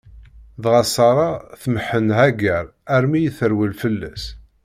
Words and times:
Dɣa 0.63 0.83
Ṣara 0.93 1.29
tmeḥḥen 1.61 2.07
Hagaṛ 2.17 2.65
armi 2.95 3.19
i 3.21 3.29
terwel 3.37 3.73
fell-as. 3.81 4.23